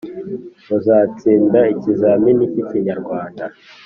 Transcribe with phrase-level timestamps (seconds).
[0.67, 3.43] muzatsinda ikizamini k’ikinyarwanda